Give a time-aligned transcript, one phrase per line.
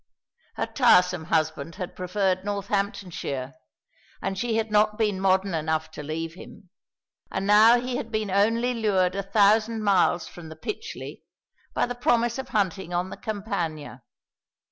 [0.55, 3.53] Her tiresome husband had preferred Northamptonshire,
[4.19, 6.71] and she had not been modern enough to leave him;
[7.29, 11.21] and now he had been only lured a thousand miles from the Pytchley
[11.75, 14.01] by the promise of hunting on the Campagna.